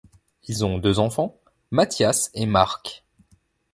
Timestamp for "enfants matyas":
0.97-2.31